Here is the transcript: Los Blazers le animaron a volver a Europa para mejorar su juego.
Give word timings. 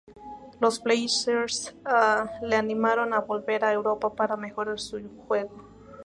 Los 0.59 0.81
Blazers 0.81 1.75
le 2.41 2.55
animaron 2.55 3.13
a 3.13 3.19
volver 3.19 3.63
a 3.63 3.71
Europa 3.71 4.15
para 4.15 4.35
mejorar 4.35 4.79
su 4.79 4.99
juego. 5.27 5.51